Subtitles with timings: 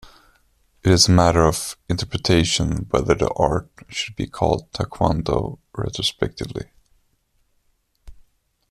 [0.81, 6.71] It is a matter of interpretation whether the art should be called taekwondo retrospectively.